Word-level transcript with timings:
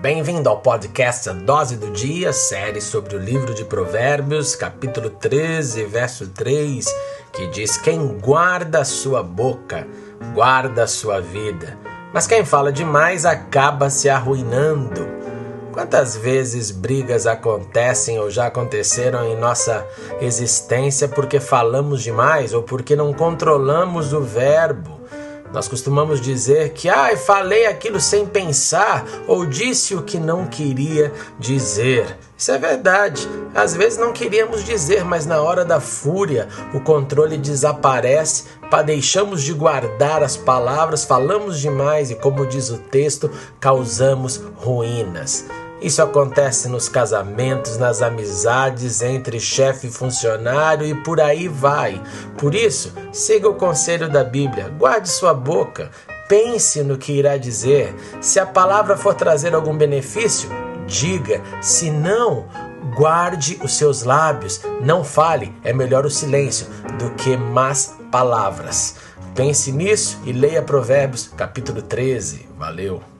Bem-vindo 0.00 0.48
ao 0.48 0.60
podcast 0.60 1.28
A 1.28 1.32
Dose 1.32 1.76
do 1.76 1.90
Dia, 1.90 2.32
série 2.32 2.80
sobre 2.80 3.16
o 3.16 3.18
livro 3.18 3.52
de 3.52 3.64
Provérbios, 3.64 4.54
capítulo 4.54 5.10
13, 5.10 5.86
verso 5.86 6.28
3, 6.28 6.86
que 7.32 7.48
diz: 7.48 7.76
Quem 7.76 8.06
guarda 8.16 8.84
sua 8.84 9.24
boca, 9.24 9.88
guarda 10.32 10.86
sua 10.86 11.20
vida, 11.20 11.76
mas 12.14 12.28
quem 12.28 12.44
fala 12.44 12.70
demais 12.70 13.26
acaba 13.26 13.90
se 13.90 14.08
arruinando. 14.08 15.04
Quantas 15.72 16.16
vezes 16.16 16.70
brigas 16.70 17.26
acontecem 17.26 18.20
ou 18.20 18.30
já 18.30 18.46
aconteceram 18.46 19.24
em 19.24 19.36
nossa 19.36 19.84
existência 20.20 21.08
porque 21.08 21.40
falamos 21.40 22.04
demais 22.04 22.54
ou 22.54 22.62
porque 22.62 22.94
não 22.94 23.12
controlamos 23.12 24.12
o 24.12 24.20
verbo? 24.20 25.00
Nós 25.52 25.66
costumamos 25.66 26.20
dizer 26.20 26.70
que, 26.70 26.88
ai, 26.88 27.14
ah, 27.14 27.16
falei 27.16 27.66
aquilo 27.66 28.00
sem 28.00 28.26
pensar 28.26 29.04
ou 29.26 29.46
disse 29.46 29.94
o 29.94 30.02
que 30.02 30.18
não 30.18 30.46
queria 30.46 31.12
dizer. 31.38 32.18
Isso 32.36 32.52
é 32.52 32.58
verdade. 32.58 33.28
Às 33.54 33.74
vezes 33.74 33.98
não 33.98 34.12
queríamos 34.12 34.64
dizer, 34.64 35.04
mas 35.04 35.26
na 35.26 35.40
hora 35.40 35.64
da 35.64 35.80
fúria 35.80 36.48
o 36.74 36.80
controle 36.80 37.38
desaparece, 37.38 38.44
deixamos 38.84 39.42
de 39.42 39.52
guardar 39.52 40.22
as 40.22 40.36
palavras, 40.36 41.04
falamos 41.04 41.58
demais 41.58 42.10
e, 42.10 42.14
como 42.14 42.46
diz 42.46 42.70
o 42.70 42.78
texto, 42.78 43.30
causamos 43.58 44.40
ruínas. 44.56 45.46
Isso 45.80 46.02
acontece 46.02 46.68
nos 46.68 46.88
casamentos, 46.88 47.78
nas 47.78 48.02
amizades 48.02 49.00
entre 49.00 49.38
chefe 49.38 49.86
e 49.86 49.92
funcionário 49.92 50.86
e 50.86 50.94
por 51.02 51.20
aí 51.20 51.46
vai. 51.46 52.02
Por 52.36 52.54
isso, 52.54 52.92
siga 53.12 53.48
o 53.48 53.54
conselho 53.54 54.08
da 54.08 54.24
Bíblia, 54.24 54.68
guarde 54.68 55.08
sua 55.08 55.32
boca, 55.32 55.90
pense 56.28 56.82
no 56.82 56.98
que 56.98 57.12
irá 57.12 57.36
dizer. 57.36 57.94
Se 58.20 58.40
a 58.40 58.46
palavra 58.46 58.96
for 58.96 59.14
trazer 59.14 59.54
algum 59.54 59.76
benefício, 59.76 60.50
diga. 60.86 61.40
Se 61.60 61.90
não, 61.90 62.46
guarde 62.96 63.58
os 63.62 63.76
seus 63.76 64.02
lábios, 64.02 64.60
não 64.82 65.04
fale, 65.04 65.54
é 65.62 65.72
melhor 65.72 66.04
o 66.04 66.10
silêncio 66.10 66.66
do 66.98 67.10
que 67.10 67.36
más 67.36 67.96
palavras. 68.10 68.96
Pense 69.34 69.70
nisso 69.70 70.18
e 70.24 70.32
leia 70.32 70.62
Provérbios, 70.62 71.30
capítulo 71.36 71.82
13. 71.82 72.48
Valeu! 72.58 73.17